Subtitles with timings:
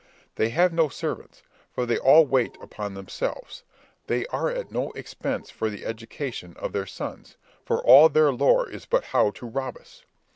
[0.33, 1.43] They have no servants,
[1.75, 3.61] for they all wait upon themselves.
[4.07, 8.67] They are at no expense for the education of their sons, for all their lore
[8.67, 10.03] is but how to rob us.